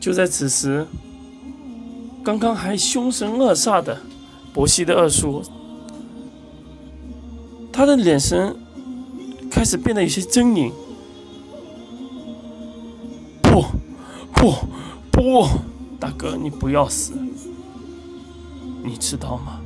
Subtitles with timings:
[0.00, 0.86] 就在此时，
[2.24, 4.00] 刚刚还凶神恶煞的
[4.52, 5.42] 伯西的二叔，
[7.72, 8.56] 他的眼神
[9.50, 10.72] 开始变得有些狰狞。
[13.42, 13.64] 不，
[14.32, 14.54] 不，
[15.10, 15.46] 不，
[15.98, 17.14] 大哥，你不要死！
[18.84, 19.60] 你知道吗？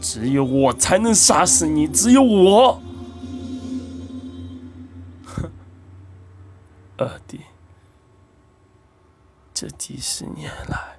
[0.00, 2.80] 只有我才能杀死你，只有我。
[5.24, 5.50] 哼，
[6.98, 7.40] 二弟，
[9.58, 10.98] 这几十年来，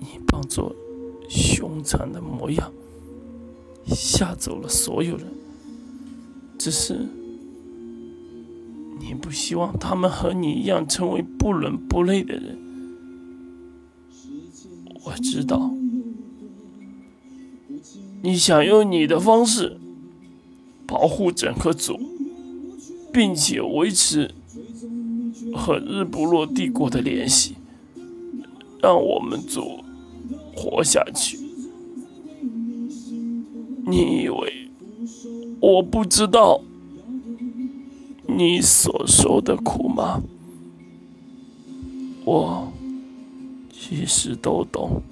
[0.00, 0.74] 你扮作
[1.28, 2.72] 凶残的模样，
[3.86, 5.24] 吓走了所有人。
[6.58, 7.06] 只是
[8.98, 12.58] 你不希望他们和你一样成为不伦不类的人。
[15.04, 15.70] 我知道。
[18.20, 19.78] 你想用你的方式
[20.88, 21.96] 保护整个族，
[23.12, 24.34] 并且维持
[25.54, 27.56] 和日不落帝国的联系，
[28.82, 29.84] 让我们族
[30.54, 31.38] 活下去。
[33.86, 34.68] 你以为
[35.60, 36.60] 我不知道
[38.26, 40.22] 你所受的苦吗？
[42.24, 42.70] 我
[43.72, 45.02] 其实都懂。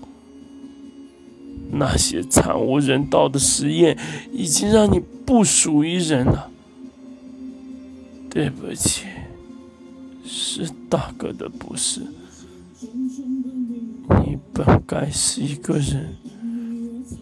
[1.73, 3.99] 那些惨无人道的实验
[4.31, 6.51] 已经让你不属于人了。
[8.31, 9.07] 对不起，
[10.65, 12.01] 是大哥的不是。
[14.25, 16.15] 你本该是一个人。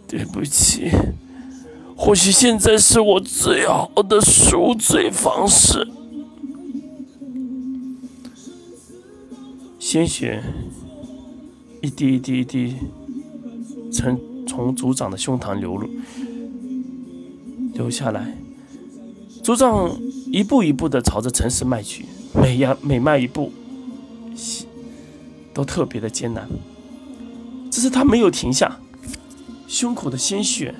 [0.07, 0.91] 对不起，
[1.97, 5.89] 或许现在是我最好的赎罪方式。
[9.81, 10.43] 鲜血
[11.83, 12.77] 一滴一滴一滴，
[13.93, 14.21] 从。
[14.47, 15.89] 从族长的胸膛流入，
[17.73, 18.37] 流下来。
[19.43, 19.99] 族长
[20.31, 22.05] 一步一步的朝着城市迈去，
[22.35, 23.53] 每呀每迈一步，
[25.53, 26.49] 都特别的艰难。
[27.71, 28.81] 只是他没有停下，
[29.67, 30.75] 胸口的鲜血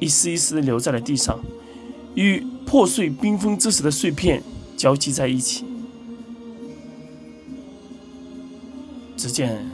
[0.00, 1.38] 一丝一丝的流在了地上，
[2.14, 4.42] 与破碎冰封之时的碎片
[4.76, 5.64] 交集在一起。
[9.16, 9.64] 只见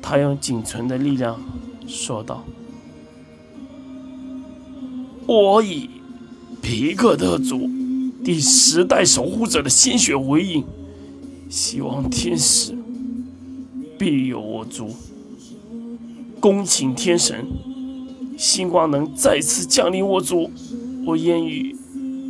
[0.00, 1.40] 他用仅存的力量。
[1.86, 2.44] 说道
[5.26, 5.88] ：“我以
[6.60, 7.66] 皮克特族
[8.24, 10.64] 第十代守护者的鲜血为引，
[11.48, 12.76] 希望天使
[13.98, 14.90] 庇佑我族，
[16.40, 17.46] 恭请天神
[18.36, 20.50] 星光能再次降临我族。
[21.06, 21.74] 我愿意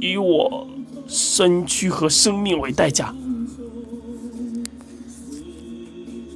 [0.01, 0.69] 以我
[1.09, 3.13] 身躯和生命为代价。”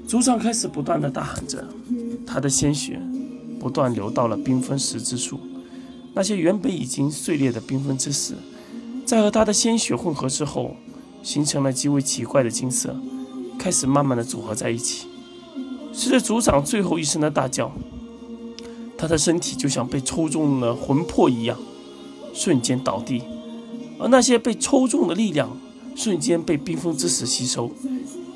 [0.09, 1.69] 族长开始不断的大喊着，
[2.27, 3.01] 他的鲜血。
[3.61, 5.39] 不断流到了缤纷石之处，
[6.15, 8.34] 那些原本已经碎裂的缤纷之石，
[9.12, 10.75] 在和他的鲜血混合之后，
[11.23, 12.97] 形成了极为奇怪的金色，
[13.59, 15.06] 开始慢慢的组合在一起。
[15.93, 17.71] 随着族长最后一声的大叫，
[18.97, 21.59] 他的身体就像被抽中了魂魄一样，
[22.33, 23.22] 瞬间倒地，
[23.99, 25.59] 而那些被抽中的力量
[25.95, 27.71] 瞬间被冰封之石吸收，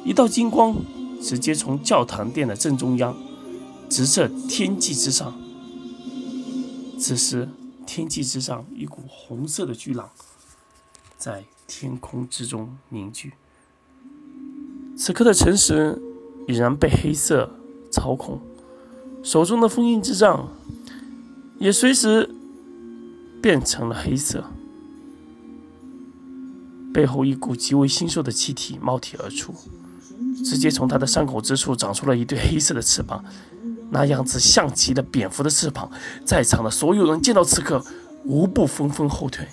[0.04, 0.76] 一道金光
[1.22, 3.16] 直接从教堂殿的正中央。
[3.88, 5.40] 直射天际之上。
[6.98, 7.48] 此时，
[7.86, 10.10] 天际之上一股红色的巨浪
[11.16, 13.32] 在天空之中凝聚。
[14.96, 16.00] 此刻的城市
[16.46, 17.50] 已然被黑色
[17.90, 18.40] 操控，
[19.22, 20.48] 手中的封印之杖
[21.58, 22.30] 也随时
[23.42, 24.44] 变成了黑色。
[26.94, 29.54] 背后一股极为腥臭的气体冒体而出，
[30.42, 33.22] 直接从他的伤口之处长出了一对黑色的翅膀。
[33.90, 35.90] 那样子像极了蝙蝠的翅膀，
[36.24, 37.84] 在场的所有人见到此刻，
[38.24, 39.46] 无不纷纷后退。